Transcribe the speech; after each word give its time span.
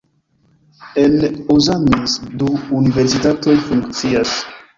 En 1.01 1.13
Ozamiz 1.55 2.15
du 2.41 2.49
universitatoj 2.79 3.57
funkcias. 3.69 4.35